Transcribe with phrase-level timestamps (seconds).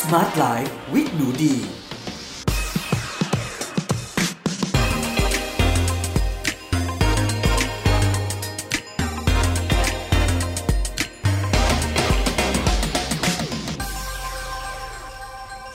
[0.00, 1.54] Smart Life with หนูดี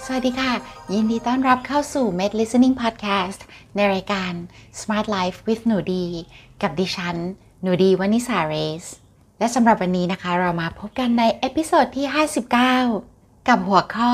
[0.06, 0.54] สวัสดีค่ะ
[0.94, 3.40] ยินดีต้อนรับเข้าสู่ Med Listening Podcast
[3.76, 4.34] ในรายการ
[4.80, 6.06] Smart Life with หนูดี
[6.62, 7.18] กับดิฉัน
[7.62, 8.54] หนูดีวานิสาเร
[8.84, 8.86] ส
[9.40, 13.15] และสำหรับวันนี้นะคะ เรามาพบกันใน episode ที่ 59
[13.48, 14.14] กับหัวข้อ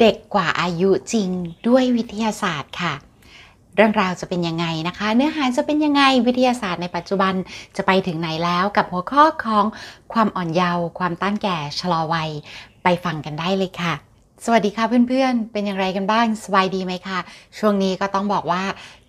[0.00, 1.30] เด็กกว่าอายุจริง
[1.68, 2.94] ด้วยวิทยาศาสตร์ค่ะ
[3.76, 7.34] เรื่องราวจะเป็นยังไงนะคะ เนื้อหาจะเป็นยังไงวิทยาศาสตร์ในปัจจุบัน
[7.76, 9.64] จะไปถึงไหนแล้วกับหัวข้อของ
[10.12, 12.30] ความอ่อนเยาว์ความต้านแก่ชะลอวัย
[12.82, 13.94] ไปฟังกันได้เลยค่ะ
[14.44, 17.18] สวัสดีค่ะเพื่อนๆ เป็นอย่างไรกันบ้างสบายดีไหมคะ
[17.58, 18.62] ช่วงนี้ก็ต้องบอกว่า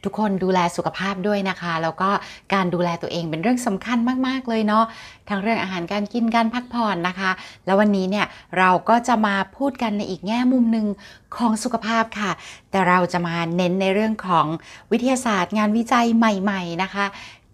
[0.03, 2.09] ทุกคนดูแลสุขภาพด้วยนะคะ แล้วก็
[2.53, 4.85] การดูแลตัวเองเป็นเรื่องสำคัญมากๆเลยเนาะ
[5.29, 7.31] ทั้งเรื่องอาหารการกินการพักผ่อนนะคะ
[7.65, 8.25] แล้ววันนี้เนี่ย
[8.57, 10.87] เราก็จะมาพูดกันในอีกแง่มุมหนึ่ง
[11.35, 12.31] ของสุขภาพค่ะ
[12.71, 14.45] แต่เราจะมาเน้นในเรื่องของ
[14.91, 17.05] วิทยาศาสตร์ งานวิจัยใหม่ ๆนะคะ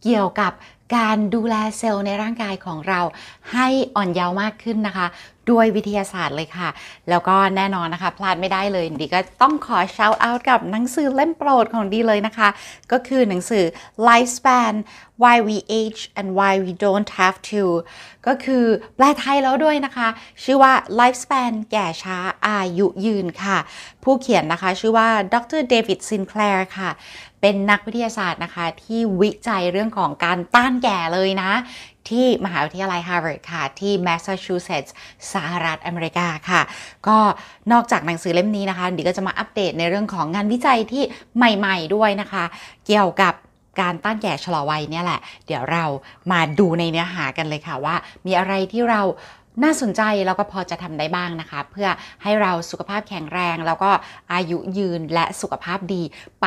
[0.03, 0.51] เกี่ยวกับ
[0.95, 3.01] การดูแลเซลล์ในร่างกายของเรา
[3.53, 5.07] ให้อ่อนเยาว์มากขึ้นนะคะ
[5.51, 6.69] ด้วยวิทยาศาสตร์เลยค่ะ
[7.09, 12.49] แล้วก็แน่นอนนะคะ พลาดไม่ได้เลยดีก็ต้องขอ shout out กับหนังสือเล่มโปรดของดีเลยนะคะ
[12.91, 13.63] ก็คือหนังสือ
[14.07, 14.73] lifespan
[15.23, 17.63] why we age and why we don't have to
[18.27, 18.65] ก็คือ
[18.95, 20.07] แปลไทยแล้วด้วยนะคะ
[20.43, 23.57] ชื่อว่า lifespan แก่ช้าอายุยืนค่ะ
[24.03, 26.91] ผู้เขียนนะคะชื่อว่าดรเดวิดซินแคลร์ค่ะ
[27.41, 31.51] เป็นนักวิทยาศาสตร์นะคะที่วิจัยเรื่องของการต้านแก่เลยนะ
[32.09, 34.95] ที่มหาวิทยาลัยฮาร์วาร์ดค่ะ ที่แมสซาชูเซตส์
[35.33, 36.61] สหรัฐอเมริกาค่ะ
[37.07, 37.17] ก็
[37.71, 41.03] นอกจากหนังสือเล่มนี้นะคะดิก็จะมาอัปเดตในเรื่องของงานวิจัยที่
[41.37, 42.43] ใหม่ ๆ ด้วยนะคะ
[42.85, 43.33] เกี่ยวกับ
[43.81, 45.85] การต้านแก่ชะลอวัยเนี่ยแหละ เดี๋ยวเรา
[46.31, 49.01] มาดูในเนื้อหากันเลยค่ะว่า มีอะไรที่เรา
[49.63, 51.87] น่าสนใจแล้วก็พอจะทำได้บ้างนะคะ เพื่อ
[52.23, 53.91] ให้เราสุขภาพแข็งแรง แล้วก็
[54.33, 56.01] อายุยืนและสุขภาพดี
[56.41, 56.45] ไป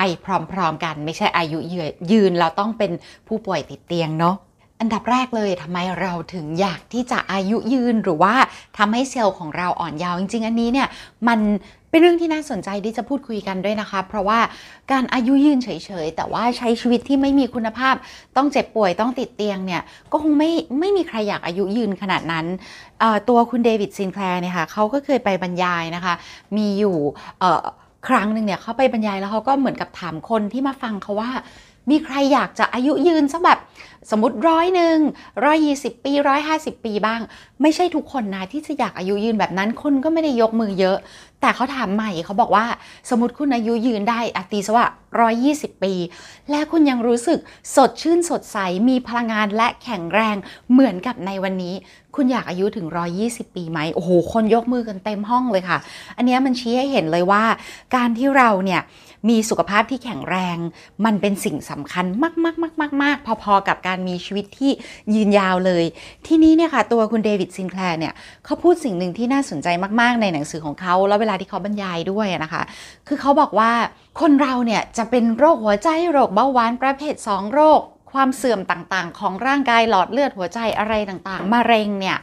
[0.52, 1.58] พร้อมๆกัน ไม่ใช่อายุ
[2.12, 2.92] ยืนเราต้องเป็น
[3.28, 4.36] ผู้ป่วยติดเตียงเนาะ
[4.80, 8.34] อันดับแรกเลยทำไมเราถึงอยากที่จะอายุยืนหรือว่า
[8.78, 10.88] ทำให้เซลล์ของเราอ่อนเยาว์จริง ๆ อันนี้เนี่ย
[11.28, 11.40] มัน
[11.90, 14.40] เป็นเรื่องที่น่าสนใจที่จะพูดคุยกันด้วยนะคะ เพราะว่า
[14.92, 15.68] การอายุยืนเฉ
[16.04, 17.94] ยๆ แต่ว่าใช้ชีวิตที่ไม่มีคุณภาพ
[18.36, 19.82] ต้องเจ็บป่วยต้องติดเตียงเนี่ย
[20.12, 22.46] ก็คงไม่ไม่มีใครอยากอายุยืนขนาดนั้น
[23.28, 26.14] ตัวคุณเดวิดซินแคลร์เนี่ยค่ะเขาก็เคยไปบรรยายนะคะ
[26.56, 26.96] มีอยู่
[28.08, 31.30] ครั้งหนึ่งเนี่ยเขาไปบรรยายแล้วเขาก็เหมือนกับถามคนที่มาฟังเขาว่า
[31.90, 33.58] มีใครอยากจะอายุยืนสักแบบ
[34.10, 34.98] สมมติร้อยหนึ่ง
[35.44, 37.20] ร้อยยี่สิบปีร้อยห้าสิบปีบ้าง
[37.62, 40.96] ไม่ใช่ทุกคนนะที่จะอยากอายุยืนแบบนั้นคนก็ไม่ได้ยกมือเยอะ
[41.40, 42.66] แต่เขาถามใหม่เขาบอกว่า
[43.10, 44.86] สมมติคุณอายุยืนได้อตีซะว่า
[45.20, 45.92] ร้อยยี่สิบปี
[46.50, 47.38] และคุณยังรู้สึก
[47.76, 48.58] สดชื่นสดใส
[48.88, 50.36] มีพลังงานและแข็งแรง
[50.72, 51.74] เหมือนกับในวันนี้
[52.16, 52.86] คุณอยากอายุถึง
[53.20, 55.78] 120ปีไหมโอ้โหคนยกมือกันเต็มห้องเลยค่ะ
[56.16, 57.44] อันนี้มันชี้ให้เห็นเลยว่า
[57.96, 58.80] การที่เราเนี่ย
[59.28, 60.56] มีสุขภาพที่แข็งแรง
[61.04, 64.70] มันเป็นสิ่งสำคัญมาก ๆ ๆ ๆ พอ ๆ กับการมีชีวิตที่
[65.14, 65.84] ยืนยาวเลย
[66.26, 68.14] ที่นี้เนี่ยค่ะตัวคุณเดวิดซินแคลร์เนี่ย
[68.44, 69.68] เขาพูดสิ่งหนึ่งที่น่าสนใจ
[70.00, 72.62] มาก ๆ ในหนังสือของเขาแล้วเวลาที่เขาบรรยายด้วยนะคะ
[73.08, 73.72] คือเขาบอกว่า
[74.20, 77.80] คนเราเนี่ยจะเป็นโรคหัวใจโรคเบาหวานประเภท 2 โรค
[78.12, 82.18] ความเสื่อมต่างๆ ของร่างกายหลอดเลือดหัวใจอะไรต่างๆมะเร็งเนี่ย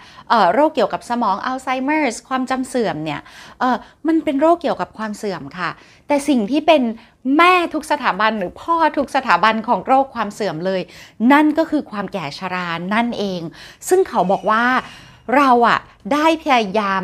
[0.53, 3.19] โรคเกี่ยวกับสมองอัลไซเมอร์สความจำเสื่อมเนี่ย
[4.07, 5.69] มันเป็นโรคเกี่ยวกับความเสื่อมค่ะ
[6.07, 6.81] แต่สิ่งที่เป็น
[7.37, 10.81] แม่ทุกสถาบันหรือพ่อทุกสถาบันของโรคความเสื่อมเลย
[11.31, 13.41] นั่นก็คือความแก่ชรานั่นเอง
[13.89, 14.65] ซึ่งเขาบอกว่า
[15.35, 15.79] เราอะ
[16.13, 17.03] ได้พยายาม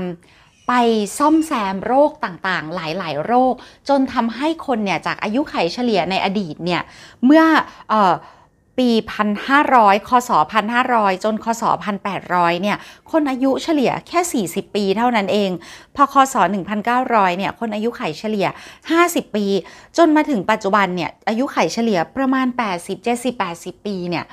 [0.69, 0.73] ไป
[1.17, 3.53] ซ่อมแซมโรคต่างๆ หลายๆ โรค
[3.89, 6.81] จนทำให้คนเนี่ยจากอายุไขเฉลี่ยในอดีตเนี่ย
[7.25, 7.43] เมื่อ
[7.91, 7.95] อ
[8.77, 8.89] ปี
[9.49, 10.31] 1,500 คศ
[10.77, 11.63] 1,500 จน คศ
[12.13, 12.77] 1,800 เนี่ย
[13.11, 15.51] คนอายุเฉลี่ยแค่ 40 ปีเท่านั้นเอง
[15.95, 16.35] พอ คศ
[16.87, 18.47] 1,900 เนี่ย คนอายุไขเฉลี่ย
[18.91, 19.45] 50 ปี
[19.97, 22.47] จนมาถึงปัจจุบัน เนี่ย อายุไขเฉลี่ยประมาณ
[22.77, 24.25] 80 70 80 ปี เนี่ย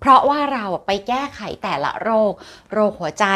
[0.00, 2.32] เพราะว่าเราไปแก้ไขแต่ละโรค
[2.72, 3.26] โรคหัวใจ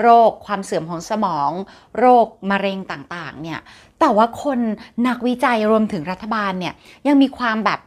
[0.00, 1.50] โรคความเสื่อมของสมอง
[1.98, 3.60] โรคมะเร็งต่างๆ เนี่ย
[4.00, 4.58] แต่ว่าคน
[5.06, 6.74] นักวิจัยรวมถึงรัฐบาลเนี่ย
[7.06, 7.80] ยังมีความแบบ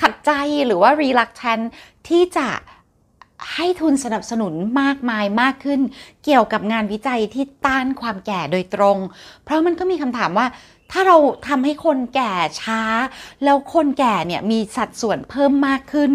[0.00, 0.30] ขัดใจ
[0.66, 1.64] หรือว่า reluctant
[2.08, 2.48] ที่จะ
[3.54, 5.80] ให้ทุนสนับสนุนมากมายมากขึ้น
[6.24, 8.98] เกี่ยวกับงานวิจัยที่ต้านความแก่โดยตรง
[9.44, 10.46] เพราะมันก็มีคำถามว่า
[10.92, 11.16] ถ้าเรา
[11.48, 12.82] ทำให้คนแก่ช้า
[13.44, 16.12] แล้วคนแก่เนี่ยมีสัดส่วนเพิ่มมากขึ้น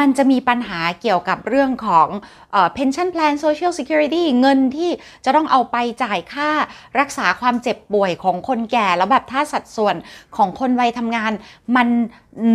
[0.00, 2.08] มันจะมีปัญหาเกี่ยวกับเรื่องของ
[2.52, 4.90] เอ่อ pension plan social security เงินที่
[5.24, 6.50] จะต้องเอาไปจ่ายค่า
[6.98, 9.94] รักษาความเจ็บป่วยของคนแก่ แล้วแบบถ้าสัดส่วน
[10.36, 11.32] ของคนวัยทำงาน
[11.76, 11.88] มัน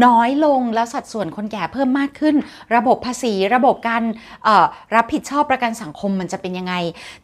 [0.05, 2.35] น้อยลงแล้วสัดส่วนคนแก่เพิ่มมากขึ้น
[2.75, 4.03] ระบบภาษีระบบการ
[4.95, 6.73] รับผิดชอบประกันสังคมมันจะเป็นยังไง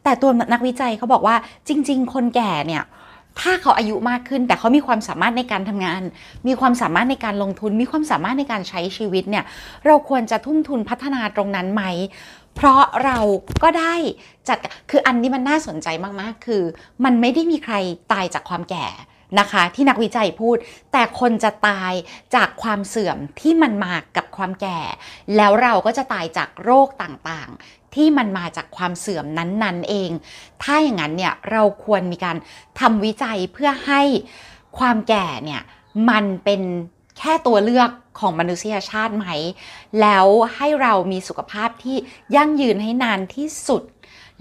[0.03, 1.35] แต่ตัวนักวิจัยเขาบอกว่า
[1.67, 2.83] จริง ๆ คนแก่เนี่ย
[3.41, 6.01] ถ้าเขาอายุมากขึ้น แต่เขามีความสามารถในการทำงาน
[6.47, 9.45] มีความสามารถในการลงทุน มีความสามารถในการใช้ชีวิตเนี่ย
[9.85, 11.83] เราควรจะทุ่มทุนพัฒนาตรงนั้นไหม
[12.55, 13.17] เพราะเรา
[13.63, 13.95] ก็ได้
[14.47, 14.57] จัด
[14.89, 15.87] คืออันนี้มันน่าสนใจ
[16.21, 16.63] มากๆ คือ
[17.05, 17.75] มันไม่ได้มีใคร
[18.11, 18.85] ตายจากความแก่
[19.39, 20.57] นะคะ ที่นักวิจัยพูด
[20.91, 21.93] แต่คนจะตาย
[22.35, 24.79] จากความเสื่อมที่มันมากับความแก่
[25.35, 30.11] แล้วเราก็จะตายจากโรคต่างๆ ที่มันมาจากความเสื่อมนั้นๆเอง
[30.63, 32.37] ถ้าอย่างนั้นเนี่ยเราควรมีการ
[32.79, 34.01] ทำวิจัยเพื่อให้
[34.77, 35.61] ความแก่เนี่ย
[36.09, 36.61] มันเป็น
[37.19, 37.89] แค่ตัวเลือก
[38.19, 39.27] ของมนุษยชาติไหม
[40.01, 41.97] แล้วให้เรามีสุขภาพที่
[42.35, 43.83] ยั่งยืนให้นานที่สุด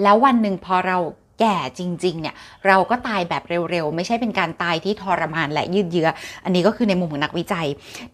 [0.02, 0.98] แล้ววันหนึ่งพอเรา
[1.40, 2.34] แก่จริง ๆ เนี่ย
[2.66, 6.08] เราก็ตายแบบเร็ว ๆ ไม่ใช่เป็นการตายที่ทรมานและยืดเยื้อ
[6.44, 7.66] อันนี้ก็คือในมุมของนักวิจัย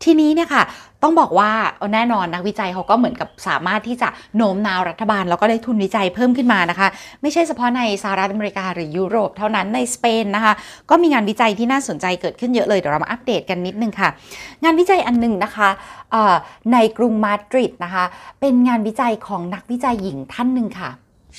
[0.03, 0.63] ทีนี้เนี่ยค่ะ
[1.03, 1.51] ต้องบอกว่า
[1.95, 6.89] แน่นอนนักวิจัยเขาก็เหมือนกับสามารถที่จะโน้มน้าวรัฐบาล แล้วก็ได้ทุนวิจัยเพิ่มขึ้นมานะคะ
[7.23, 10.53] ไม่ใช่เฉพาะในสหรัฐอเมริกาหรือยุโรปเท่านั้นในสเปนนะคะ
[10.91, 14.09] ก็มีงานวิจัยที่น่าสนใจเกิดขึ้นเยอะเลยเดี๋ยวเรามาอัปเดตกันนิดนึงค่ะ
[14.65, 15.69] งานวิจัยอันหนึ่งนะคะ
[16.73, 18.05] ในกรุงมาดริดนะคะ
[18.41, 20.91] เป็นงานวิจัยของนักวิจัยหญิงท่านหนึ่งค่ะ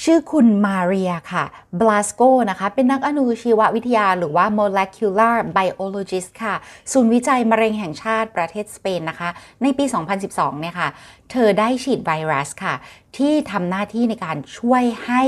[0.04, 1.44] ชื่อคุณมาเรียค่ะ
[1.80, 6.56] บลาสโกนะคะ เป็นนักอนุชีววิทยาหรือว่า molecular biologist ค่ะ
[6.92, 9.30] ศูนย์วิจัยมะเร็งแห่งชาติประเทศสเปนนะคะ
[9.62, 9.86] ในปี
[10.24, 10.90] 2012 เนี่ยค่ะ
[11.32, 12.76] เธอได้ฉีดไวรัสค่ะ
[13.18, 15.22] ที่ทำหน้าที่ในการช่วยให้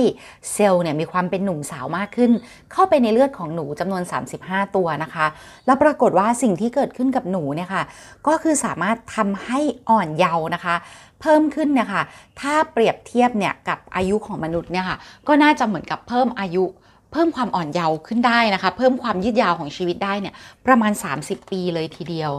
[0.52, 2.32] เซลล์เนี่ยมีความเป็นหนุ่มสาวมากขึ้น
[2.72, 4.04] เข้าไปในเลือดของหนูจำนวน
[4.40, 5.26] 35 ตัวนะคะ
[5.66, 7.84] แล้วปรากฏว่าสิ่งที่เกิดขึ้นกับหนูเนี่ยค่ะ
[8.28, 9.60] ก็คือสามารถทำให้
[9.90, 10.76] อ่อนเยาว์นะคะ
[11.22, 12.04] เพิ่มขึ้นเนี่ยค่ะ
[12.40, 14.98] ถ้าเปรียบเทียบเนี่ยกับอายุของมนุษย์เนี่ยค่ะ
[15.28, 16.64] ก็น่าจะเหมือนกับเพิ่มอายุ
[17.12, 20.34] เพิ่มความอ่อนเยาว์ขึ้นได้นะคะ เพิ่มความยืดยาวของชีวิตได้เนี่ย
[20.68, 20.92] ประมาณ
[21.22, 22.32] 30 ปีเลยทีเดียว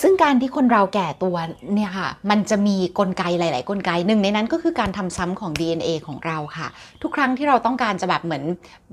[0.00, 1.36] ซึ่งการที่คนเราแก่ตัว
[1.74, 6.68] เนี่ยค่ะ มันจะมีกลไกหลาย ๆ กลไกหนึ่งในนั้นก็คือการทำซ้ำของ DNA ของเราค่ะ
[7.02, 8.44] ทุกครั้งที่เราต้องการจะแบบเหมือน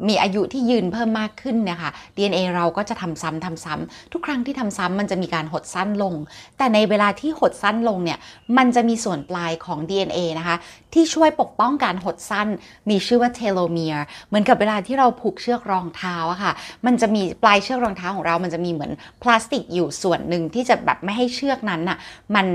[0.07, 6.13] มีอายุที่ยืนเพิ่มมากขึ้นเนี่ยค่ะ DNA เราก็จะทำซ้ำทำซ้ำทุกครั้งที่ทำซ้ำมันจะมีการหดสั้นลง
[6.57, 8.17] แต่ในเวลาที่หดสั้นลงเนี่ย
[8.57, 10.55] มันจะมีส่วนปลายของ DNA นะคะ
[10.93, 12.47] ที่ช่วยปกป้องการหดสั้น
[12.89, 16.53] มีชื่อว่าเทโลเมียร์ เหมือนกับเวลาที่เราผูกเชือกรองเท้าอะค่ะ
[16.85, 18.91] มันจะมีปลายเชือกรองเท้าของเรา มันจะมีเหมือน
[19.21, 21.97] พลาสติกอยู่ส่วนหนึ่งที่จะแบบไม่ให้เชือกนั้นน่ะ
[22.35, 22.45] มัน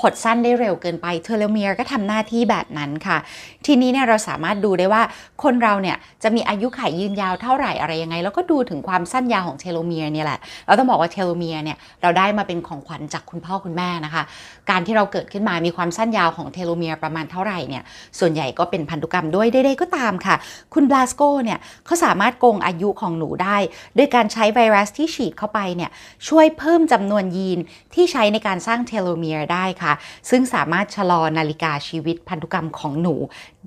[0.00, 3.18] หดสั้นได้เร็วเกินไปเทโลเมียร์ก็ทำหน้าที่แบบนั้นค่ะ
[3.66, 5.02] ทีนี้เนี่ยเราสามารถดูได้ว่า
[5.42, 14.22] คนเราเนี่ยจะมีอายุขัยยืนยาวเท่าไหร่อะไรยังไง แล้วก็ดูถึงความสั้นยาวของเทโลเมียร์เนี่ยแหละ เราต้องบอกว่าเทโลเมียร์เนี่ยเราได้มาเป็นของขวัญจากคุณพ่อคุณแม่นะคะ
[14.70, 17.82] การที่เราเกิดขึ้นมามีความสั้นยาวของเทโลเมียร์ประมาณเท่าไหร่เนี่ย
[18.18, 20.36] ส่วนใหญ่ก็เป็นพันธุกรรมด้วยใดๆก็ตามค่ะ
[20.74, 23.56] คุณบลาสโกเนี่ยเขาสามารถโกงอายุของหนูได้
[23.96, 25.90] ด้วยการใช้ไวรัสที่ฉีดเข้าไปเนี่ย
[26.28, 27.58] ช่วยเพิ่มจำนวนยีน
[27.94, 29.92] ที่ใช้ในการสร้างเทโลเมียร์ได้ค่ะ
[30.30, 33.14] ซึ่งสามารถชะลอนาฬิกาชีวิตพันธุกรรมของหนู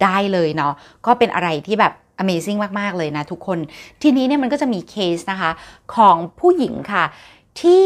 [0.04, 0.74] ได้เลยเนาะ
[1.06, 1.94] ก็เป็นอะไรที่แบบ
[2.24, 3.60] Amazing มาก ๆ เลยนะทุกคน
[4.02, 5.52] ทีนี้เนี่ยมันก็จะมีเคสนะคะ
[5.96, 7.06] ของผู้หญิงค่ะ
[7.62, 7.84] ที่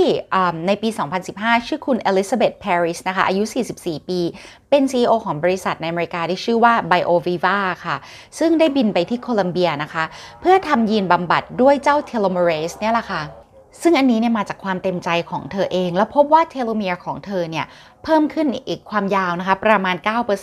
[0.68, 0.90] ในปี
[1.28, 3.44] 2015 ชื่อคุณอลิซาเบธปาริสนะคะ อายุ
[3.78, 4.20] 44 ปี
[4.70, 7.96] เป็น CEO ของบริษัทในอเมริกาที่ชื่อว่า BioViva ค่ะ
[8.40, 10.04] ซึ่งได้บินไปที่โคลัมเบียนะคะ
[10.42, 13.22] เพื่อทำยีนบำบัดด้วยเจ้าเทโลเมเรสเนี่ยแหละค่ะ
[13.82, 17.66] ซึ่งอันนี้เนี่ยมาจากความเต็มใจของเธอเอง แล้วพบว่าเทโลเมียร์ของเธอเนี่ย
[18.06, 19.96] เพิ่มขึ้นอีกความยาวนะคะประมาณ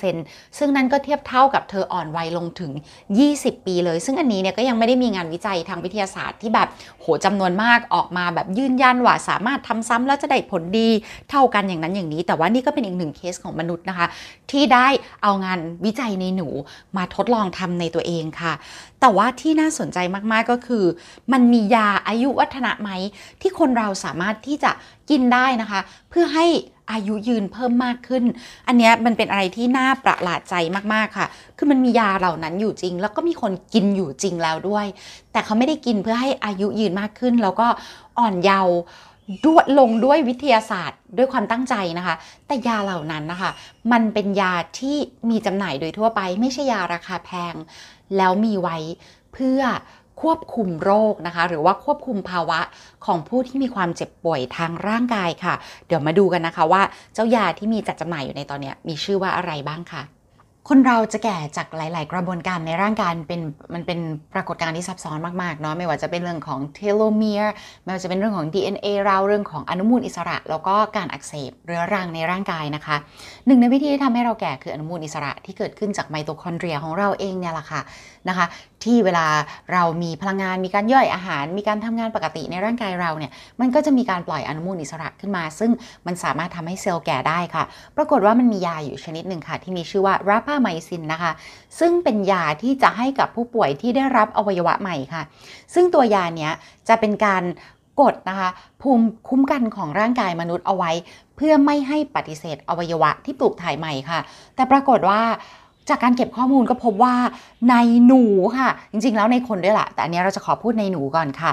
[0.04, 2.72] 9%ซึ่งนั่นก็เทียบเท่ากับเธออ่อนวัยลงถึง
[3.18, 6.68] 20 ปีเลย ซึ่งอันนี้เนี่ยก็ยังไม่ได้มีงานวิจัยทางวิทยาศาสตร์ที่แบบ
[7.00, 10.88] โหจำนวนมากออกมาแบบยืนยันว่าสามารถทำซ้ำแล้วจะได้ผลดี
[11.31, 14.06] เท่ากันอย่างนั้นอย่างนี้ แต่ว่านี่ก็เป็นอีกหนึ่งเคสของมนุษย์นะคะ
[14.50, 14.86] ที่ได้
[15.22, 16.48] เอางานวิจัยในหนู
[16.96, 18.52] มาทดลองทำในตัวเองค่ะ
[19.00, 19.98] แต่ว่าที่น่าสนใจ
[20.32, 20.84] มากๆก็คือ
[21.32, 22.90] มันมียาอายุวัฒนะไหม
[23.40, 24.70] ที่คนเราสามารถที่จะ
[25.10, 26.46] กินได้นะคะ เพื่อให้
[26.93, 28.25] อายุยืนเพิ่มมากขึ้น
[28.67, 30.55] อันนี้มันเป็นอะไรที่น่าประหลาดใจ
[30.94, 34.87] มากๆค่ะ คือมันมียาเหล่านั้นอยู่จริง แล้วก็มีคนกินอยู่จริงแล้วด้วย
[35.32, 37.67] แต่เขาไม่ได้กินเพื่อให้อายุยืนมากขึ้น แล้วก็
[38.19, 38.77] อ่อนเยาว์
[39.44, 42.15] ด้วยลงด้วยวิทยาศาสตร์ด้วยความตั้งใจนะคะ
[42.46, 43.51] แต่ยาเหล่านั้นนะคะ
[43.93, 44.96] มันเป็นยาที่
[45.31, 47.55] มีจำหน่ายโดยทั่วไป ไม่ใช่ยาราคาแพง
[48.17, 48.77] แล้วมีไว้
[49.32, 49.61] เพื่อ
[50.22, 52.60] ควบคุมโรคนะคะ หรือว่าควบคุมภาวะ
[53.06, 55.55] ของผู้ที่มีความเจ็บป่วยทางร่างกายค่ะ
[55.86, 56.82] เดี๋ยวมาดูกันนะคะว่า
[57.14, 60.05] เจ้ายาที่มีจัดจำหน่ายอยู่ในตอนนี้มีชื่อว่าอะไรบ้างค่ะ
[60.69, 63.41] คนเราจะแก่จากหลาย ๆ กระบวนการในร่างกายเป็น
[63.74, 63.98] มันเป็น
[64.34, 67.52] ปรากฏการณ์ที่ซับซ้อนมาก ๆ เนาะไม่ว่าจะเป็นเรื่องของเทโลเมียร์
[67.82, 72.96] ไม่ว่าจะเป็นเรื่องของ DNA เราเรื่องของอนุมูลอิสระ แล้วก็การอักเสบเรื้อรังในร่างกายนะคะ
[73.46, 77.81] หนึ่งในวิธีที่ทำให้เราแก่คืออนุมูลอิสระที่เกิดขึ้นจากไมโตคอนเดรียของเราเองเนี่ยแหละค่ะ
[78.29, 78.46] นะคะ
[78.84, 79.26] ที่เวลา
[79.72, 85.70] เรามีพลังงานมีการย่อยอาหาร มีการทำงานปกติในร่างกายเราเนี่ยมันก็จะมีการปล่อยอนุมูลอิสระขึ้นมา ซึ่ง
[86.06, 87.64] มันสามารถทำให้เซลล์แก่ได้ค่ะ
[87.96, 91.32] ปรากฏว่ามันมียาอยู่ชนิดหนึ่งค่ะ ที่มีชื่อว่าราปาไมซินนะคะ
[91.79, 95.22] ซึ่งเป็นยาที่จะให้กับผู้ป่วยที่ได้รับอวัยวะใหม่ค่ะ
[95.74, 96.52] ซึ่งตัวยาเนี้ย
[96.88, 97.43] จะเป็นการ
[98.00, 98.50] กดนะคะ
[98.82, 100.91] ภูมิคุ้มกันของร่างกายมนุษย์เอาไว้
[101.36, 104.20] เพื่อไม่ให้ปฏิเสธอวัยวะที่ปลูกถ่ายใหม่ค่ะ
[104.55, 105.20] แต่ปรากฏว่า
[105.89, 107.15] จากการเก็บข้อมูลก็พบว่า
[107.70, 107.74] ใน
[108.06, 108.22] หนู
[108.58, 111.53] ค่ะ จริงๆ แล้วในคนด้วยแหละแต่อันนี้เราจะขอพูดในหนูก่อนค่ะ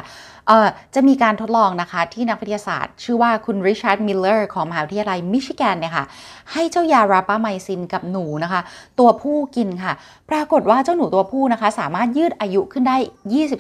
[0.96, 6.06] จะมีการทดลองนะคะที่นักวิทยาศาสตร์ ชื่อว่าคุณริชาร์ดมิลเลอร์ของมหาวิทยาลัยมิชิแกนเนี่ยค่ะ
[6.52, 8.62] ให้เจ้ายาราปาไมซินกับหนูนะคะ
[9.00, 9.94] ตัวผู้กินค่ะ
[10.30, 12.98] ปรากฏว่าเจ้าหนูตัวผู้นะคะ สามารถยืดอายุขึ้นได้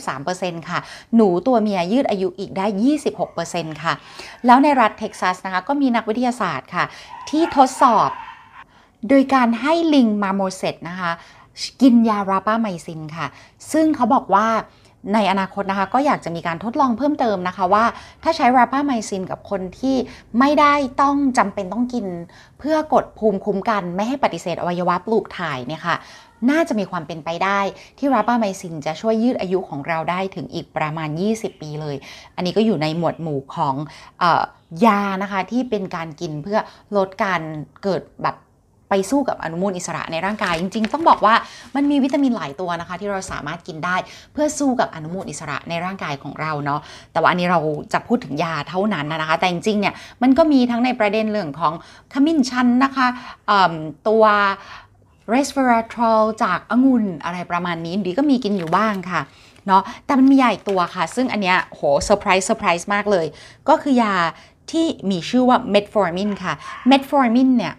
[0.03, 0.79] 23%ค่ะ
[1.15, 2.65] หนูตัวเมียยืดอายุอีกได้
[3.25, 3.93] 26%ค่ะ
[4.45, 6.85] แล้วในรัฐเท็กซัสนะคะก็มีนักวิทยาศาสตร์ค่ะ
[7.29, 8.09] ที่ทดสอบ
[9.07, 11.11] โดยการให้ลิงมาโมเซตนะคะ
[11.81, 13.27] กินยาราปาไมซินค่ะ
[13.71, 14.47] ซึ่งเขาบอกว่า
[15.13, 17.85] ในอนาคตนะคะ ก็อยากจะมีการทดลองเพิ่มเติมนะคะว่า
[18.23, 19.95] ถ้าใช้ราปาไมซินกับคนที่
[20.39, 22.05] ไม่ได้ต้องจำเป็นต้องกิน
[22.59, 25.95] เพื่อกดภูมิคุ้มกัน ไม่ให้ปฏิเสธอวัยวะปลูกถ่ายเนี่ยค่ะ
[26.49, 27.59] น่าจะมีความเป็นไปได้
[27.97, 31.95] ที่ราปาไมซินจะช่วยยืดอายุของเราได้ถึงอีกประมาณ 20 ปีเลย
[32.35, 33.75] อันนี้ก็อยู่ในหมวดหมู่ของ
[34.21, 34.43] ออ
[34.85, 36.59] ยานะคะที่เป็นการกินเพื่อ
[36.97, 37.41] ลดการ
[37.83, 38.35] เกิดแบบ
[38.89, 41.35] ไปสู้กับอนุมูลอิสระในร่างกาย จริง ๆ ต้องบอกว่า
[41.75, 43.95] มันมีวิตามินหลายตัวนะคะ ที่เราสามารถกินได้
[44.33, 46.79] เพื่อสู้กับอนุมูลอิสระในร่างกายของเราเนาะ
[47.11, 47.59] แต่ว่าอันนี้เรา
[47.93, 51.73] จะพูดถึงยาเท่านั้นนะคะ แต่จริงๆเนี่ยมันก็มีทั้งในประเด็นเรื่องของ
[52.13, 53.07] ขมิ้นชันนะคะ
[54.07, 54.23] ตัว
[55.33, 59.21] resveratrol จากองุ่นอะไรประมาณนี้ดีก็มีกินอยู่บ้างค่ะ
[59.67, 63.25] เนาะแต่มันมียาอีกตัวค่ะ ซึ่งอันเนี้ยโหเซอร์ไพรส์เซอร์ไพรส์มากเลย
[63.69, 64.13] ก็คือยา
[64.71, 66.53] ที่มีชื่อว่าเมทฟอร์มินค่ะ
[66.87, 67.73] เมทฟอร์มินเนี่ย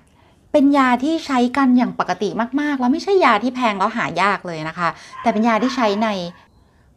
[0.53, 2.29] เป็นยาที่ใช้กันอย่างปกติ
[2.61, 4.89] มาก ๆ แล้วไม่ใช่ยาที่แพงแล้วหายากเลยนะคะ
[5.23, 6.09] แต่เป็นยาที่ใช้ใน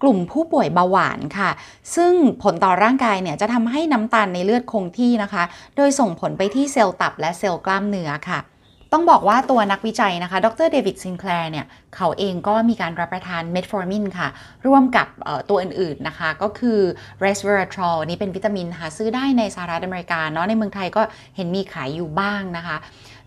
[0.01, 1.49] กลุ่มผู้ป่วยเบาหวานค่ะ
[1.95, 5.43] ซึ่งผลต่อร่างกายเนี่ยจะทำให้น้ำตาลในเลือดคงที่นะคะ
[5.75, 8.39] โดยส่งผลไปที่เซลล์ตับและเซลล์กล้ามเนื้อค่ะ
[8.95, 14.27] ต้องบอกว่าตัวนักวิจัยนะคะ ดรเดวิดซินแคลร์เนี่ย เขาเองก็มีการรับประทานเมทฟอร์มินค่ะ
[14.67, 15.07] ร่วมกับ
[15.49, 16.79] ตัวอื่นๆนะคะ ก็คือ
[17.23, 21.01] resveratrol นี่เป็นวิตามินหาซื้อได้ในสหรัฐอเมริกาเนาะ ในเมืองไทยก็
[21.35, 22.77] เห็นมีขายอยู่บ้างนะคะ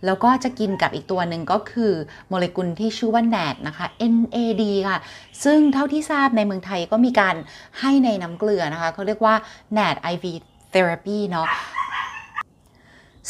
[0.04, 1.92] แล้วก็จะกินกับอีกตัวหนึ่งก็คือ
[2.28, 4.98] โมเลกุลที่ชื่อว่า NAD นะคะ NAD ค่ะ
[5.44, 7.36] ซึ่งเท่าที่ทราบในเมืองไทยก็มีการ
[7.80, 9.34] ให้ในน้ำเกลือนะคะเขาเรียกว่า
[9.76, 10.24] NAD IV
[10.74, 11.48] therapy เนาะ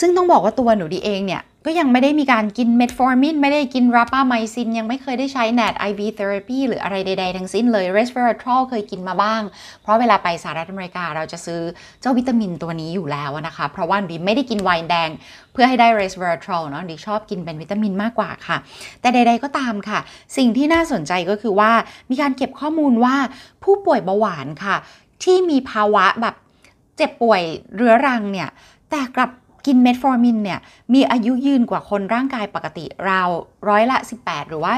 [0.01, 9.43] ซึ่งต้องบอกว่าตัวหนูดีเองเนี่ย ก็ยังไม่ได้มีการกินเมทฟอร์มินไม่ได้กินราปาไมซิน ยังไม่เคยได้ใช้ NAD IV therapy หรืออะไรใด ๆ ทั้งสิ้นเลย resveratrol เคยกินมาบ้าง
[9.83, 11.61] เพราะเวลาไปสหรัฐอเมริกาเราจะซื้อ
[12.01, 15.11] เจ้าวิตามินตัวนี้อยู่แล้วนะคะ เพราะว่าดีไม่ได้กินไวน์แดง
[15.53, 18.57] เพื่อให้ได้ resveratrol เนาะดีชอบกินเป็นวิตามินมากกว่าค่ะ
[19.01, 19.99] แต่ใด ๆ ก็ตามค่ะ
[20.37, 21.73] สิ่งที่น่าสนใจก็คือว่า
[22.11, 23.17] มีการเก็บข้อมูลว่า
[23.65, 24.77] ผู้ป่วยเบาหวานค่ะ
[25.23, 26.35] ที่มีภาวะแบบ
[26.97, 27.43] เจ็บป่วย
[27.75, 28.49] เรื้อรังเนี่ย
[28.93, 29.31] แต่กลับ
[29.67, 30.59] กินเมทฟอร์มินเนี่ย
[30.95, 33.29] มีอายุยืนกว่าคนร่างกายปกติราว
[33.69, 34.73] ร้อยละ 18 หรือว่า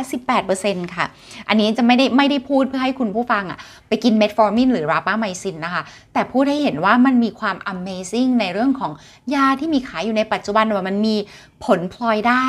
[0.45, 1.07] 18%ค่ะ
[1.49, 8.92] อันนี้จะไม่ได้ไม่ได้พูดเพื่อให้คุณผู้ฟังอะไปกินเมทฟอร์มินหรือราปาไมซินนะคะ แต่พูดให้เห็นว่ามันมีความ Amazing ในเรื่องของ
[9.35, 11.16] ยาที่มีขายอยู่ในปัจจุบันว่ามันมี
[11.64, 12.47] ผลพลอยได้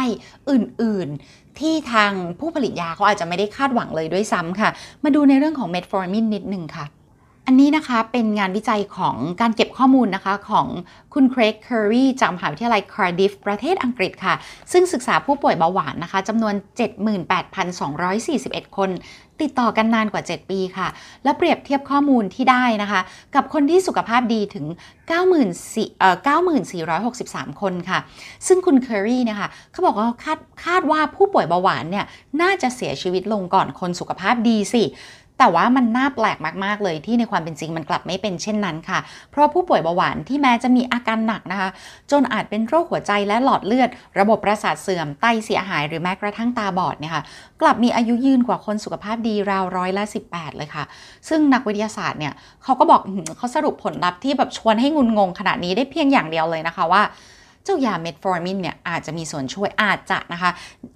[0.50, 4.70] อื่นๆ ที่ทางผู้ผลิตยาเขาอาจจะไม่ได้คาดหวังเลยด้วยซ้ำค่ะ
[5.04, 6.86] มาดูในเรื่องของเมทฟอร์มินนิดนึงค่ะ
[7.52, 10.68] อันนี้นะคะเป็นงานวิจัยของการเก็บข้อมูลนะคะของ
[11.14, 14.36] คุณเครกเคอรีจากมหาวิทยาลัยคาร์ดิฟประเทศอังกฤษค่ะ
[14.72, 16.54] ซึ่งศึกษาผู้ป่วยเบาหวานนะคะจำนวน
[17.86, 18.90] 78,241 คน
[19.42, 20.88] ติดต่อกันนานกว่า 7 ปีค่ะ
[21.24, 23.02] และเปรียบเทียบข้อมูลที่ได้นะคะ
[23.36, 24.66] กับคนที่สุขภาพดีถึง
[26.74, 28.00] 94,63 คนค่ะ
[28.48, 32.06] ซึ่งคุณเคอรี่เนี่ยค่ะเขาบอกว่าคาดคาดว่าผู้ป่วยเบาหวานเนี่ย
[32.42, 34.84] น่าจะเสียชีวิตลงก่อนคนสุขภาพดีสิ
[35.40, 39.00] แต่ว่ามันน่าแปลกมากๆเลยที่ในความเป็นจริงมันกลับไม่เป็นเช่นนั้นค่ะ
[39.32, 41.70] เพราะผู้ป่วยเบาหวานที่แม้จะมีอาการหนักนะคะ
[42.12, 47.24] จนอาจเป็นโรคหัวใจและหลอดเลือด ระบบประสาทเสื่อมไตเสียหายหรือแม้กระทั่งตาบอดเนี่ยค่ะ
[47.62, 50.84] กลับมีอายุยืนกว่าคนสุขภาพดีราวร้อยละ 18 เลยค่ะ
[51.30, 53.02] ซึ่งนักวิทยาศาสตร์เนี่ยเขาก็บอก
[53.38, 57.04] เขาสรุปผลลัพธ์ที่แบบชวนให้งุนงงขนาดนี้ได้เพียงอย่างเดียวเลยนะคะว่า
[57.70, 60.52] เจ้ายาเมทฟอร์มินเนี่ยอาจจะมีส่วนช่วยอาจจะนะคะ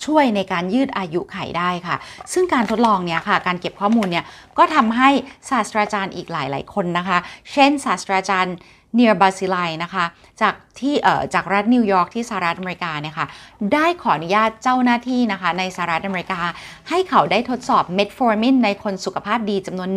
[0.05, 1.95] ช่วยในการยืดอายุขัยได้ค่ะ
[2.33, 4.25] ซึ่งการทดลองเนี่ยค่ะการเก็บข้อมูลเนี่ย
[4.57, 5.09] ก็ทำให้
[5.49, 7.17] ศาสตราจารย์อีกหลาย ๆ คนนะคะ
[7.51, 8.55] เช่นศาสตราจารย์
[8.95, 10.05] เนียร์บาซิไลนะคะ
[10.41, 10.95] จากที่
[11.33, 13.27] จากรัฐนิวยอร์กที่สหรัฐอเมริกาเนี่ยค่ะ
[13.73, 16.41] ได้ขออนุญาตเจ้าหน้าที่นะคะในสหรัฐอเมริกา
[16.89, 19.89] ให้เขาได้ทดสอบเมทฟอร์มินในคนสุขภาพดีจำนวน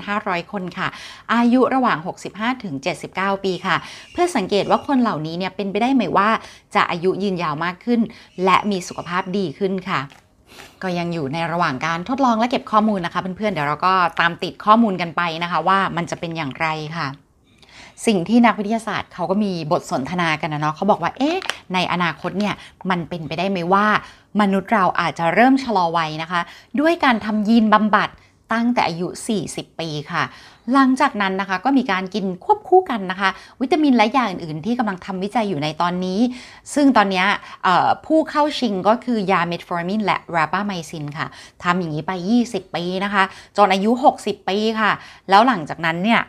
[0.00, 0.88] 1,500 คนค่ะ
[1.34, 1.98] อายุระหว่าง
[2.30, 2.74] 65 ถึง
[3.10, 3.76] 79 ปีค่ะ
[4.12, 6.30] เพื่อสังเกตว่าคนเหล่านี้เนี่ยเป็นไปได้ไหมว่า
[6.74, 8.00] จะอายุยืนยาวมากขึ้น
[8.44, 10.00] และมีสุขภาพดีขึ้นค่ะ
[10.82, 16.68] ก็ยังอยู่ในระหว่างการทดลองและเก็บข้อมูลนะคะเพื่อนๆเดี๋ยวเราก็ตามติดข้อมูลกันไปนะคะ ว่ามันจะเป็นอย่างไร
[16.98, 17.08] ค่ะ
[18.06, 21.38] สิ่งที่นักวิทยาศาสตร์เขาก็มีบทสนทนากันนะเนาะเขาบอกว่าเอ๊ะ
[21.74, 22.54] ในอนาคตเนี่ย
[22.90, 23.86] มันเป็นไปได้ไหมว่า
[24.40, 26.40] มนุษย์เราอาจจะเริ่มชะลอวัยนะคะ
[26.80, 28.10] ด้วยการทำยีนบำบัด
[28.52, 29.08] ตั้งแต่อายุ
[29.44, 30.22] 40 ปีค่ะ
[30.72, 36.20] หลังจากนั้นนะคะก็มีการกินควบคู่กันนะคะ วิตามินและยาอื่น ๆ ที่กำลังทำวิจัยอยู่ในตอนนี้
[36.74, 37.24] ซึ่งตอนนี้
[38.06, 41.26] ผู้เข้าชิงก็คือยาเมทฟอร์มินและราบาไมซินค่ะ
[41.62, 42.12] ทำอย่างนี้ไป
[42.44, 43.22] 20 ปีนะคะ
[43.56, 44.90] จนอายุ 60 ปีค่ะ
[45.30, 46.20] แล้วหลังจากนั้นเนี่ย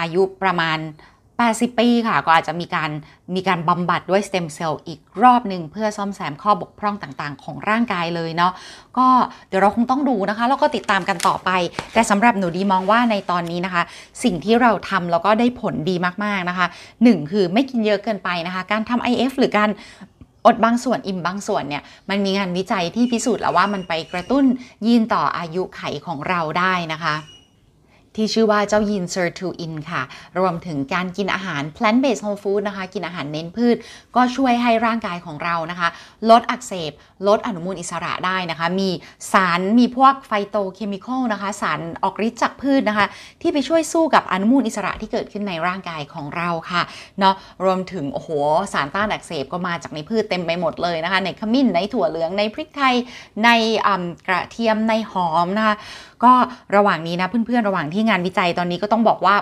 [0.00, 0.78] อายุประมาณ
[1.38, 2.90] 80 ปีค่ะ ก็อาจจะมีการ
[3.34, 8.52] มีการบำบัดด้วยสเต็มเซลล์อีกรอบหนึ่งเพื่อซ่อมแซมข้อบกพร่องต่างๆ ของร่างกายเลยเนาะ
[8.98, 9.06] ก็
[9.48, 11.50] เดี๋ยวเราคงต้องดูนะคะ แล้วก็ติดตามกันต่อไป
[11.92, 13.82] แต่สำหรับหนูดีมองว่าในตอนนี้นะคะ
[14.24, 16.66] สิ่งที่เราทำแล้วก็ได้ผลดีมากๆนะคะ
[16.98, 19.70] 1 คือไม่กินเยอะเกินไปนะคะ การทำ IF หรือการ
[20.46, 24.44] อดบางส่วนอิ่มบางส่วนเนี่ยมันมีงานวิจัยที่พิสูจน์แล้วว่ามันไปกระตุ้น
[24.86, 27.16] ยีนต่ออายุไขของเราได้นะคะ
[28.18, 30.02] ที่ชื่อว่าเจ้ายีน sirtuin ค่ะ
[30.38, 33.76] รวมถึงการกินอาหาร plant based whole food นะคะ กินอาหารเน้นพืช
[34.16, 35.88] ก็ช่วยให้ร่างกายของเรานะคะ
[36.30, 36.92] ลดอักเสบ
[37.28, 38.90] ลดอนุมูลอิสระได้นะคะ มี
[39.32, 43.06] สารมีพวกไฟโตเคมีคอลนะคะ สารออกฤทธิ์จากพืชนะคะ
[43.42, 46.82] ที่ไปช่วยสู้กับอนุมูลอิสระที่เกิดขึ้นในร่างกายของเราค่ะ
[47.18, 47.34] เนาะ
[47.64, 48.30] รวมถึงโอ้โห
[48.72, 52.94] สารต้านอักเสบก็มาจากในพืชเต็มไปหมดเลยนะคะ ในขมิ้นในถั่วเหลืองในพริกไทย
[53.44, 53.50] ใน
[54.28, 55.76] กระเทียมในหอมนะคะ
[56.24, 56.32] ก็
[56.76, 59.34] ระหว่างนี้นะเพื่อนๆระหว่างที่งานวิจัยตอนนี้ก็ต้องบอกว่า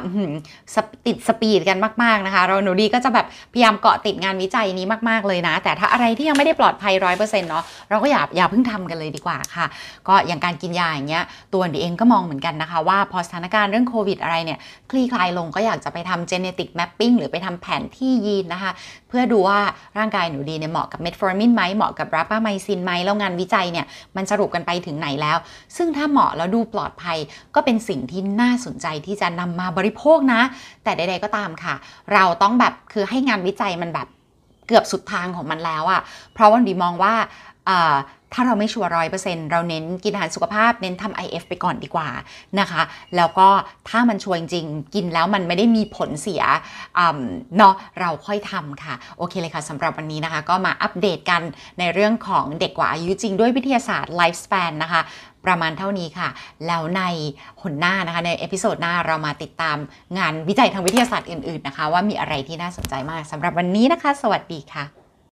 [1.06, 9.66] ติดสปีดกันมากๆนะคะ เราหนูดีก็จะแบบพยายามเกาะติดงานวิจัยนี้มากๆเลยนะ แต่ถ้าอะไรที่ยังไม่ได้ปลอดภัยร้อยเปอร์เซ็นต์เนาะเราก็อย่าอย่าเพิ่งทำกันเลยดีกว่าค่ะ
[10.09, 14.59] ก็อย่างการกินยาอย่างเงี้ยตัวดีเองก็มองเหมือนกันนะคะ ว่าพอสถานการณ์เรื่องโควิดอะไรเนี่ย
[14.90, 18.73] คลี่คลายลงก็อยากจะไปทำ genetic mapping หรือไปทำแผนที่ยีนนะคะ
[19.09, 19.61] เพื่อดูว่า
[19.99, 23.87] ร่างกายหนูดีเนี่ยเหมาะกับเมทฟอร์มินไหมเหมาะกับราปาไมซินไหมแล้วงานวิจัยเนี่ย
[24.17, 25.37] มันสรุปกันไปถึงไหนแล้ว
[25.77, 27.19] ซึ่งถ้าเหมาะแล้วดูปลอดภัย
[27.55, 30.41] ก็เป็นสิ่งที่น่าสนใจที่จะนำมาบริโภคนะ
[30.85, 31.75] แต่ใดๆก็ตามค่ะ
[32.15, 34.09] เราต้องแบบคือให้งานวิจัยมันแบบ
[34.69, 36.01] เกือบสุดทางของมันแล้วอะ
[36.35, 37.15] เพราะวันดีมองว่า
[38.33, 42.09] ถ้าเราไม่ชัวร์ร้อยเปอร์เซ็นต์เราเน้นกินอาหารสุขภาพเน้นทำ IF ไปก่อนดีกว่า
[42.61, 42.83] นะคะ
[43.16, 43.49] แล้วก็
[43.88, 46.42] ถ้ามันชัวร์จริง กินแล้วมันไม่ได้มีผลเสีย
[47.56, 51.43] เนาะเราค่อยทำค่ะ โอเคเลยค่ะสำหรับวันนี้นะคะ ก็มาอัปเดตกัน
[51.78, 55.02] ในเรื่องของเด็กกว่าอายุจริงด้วยวิทยาศาสตร์ Life Span นะคะ
[55.47, 56.28] ประมาณเท่านี้ค่ะ
[56.67, 57.02] แล้วใน
[57.62, 59.76] หนหน้านะคะ ใน episode หน้าเรามาติดตาม
[60.19, 65.05] งานวิจัยทางวิทยาศาสตร์อื่นๆนะคะ ว่ามีอะไรที่น่าสนใจมากสำหรับวันนี้นะคะ สวัสดีค่ะ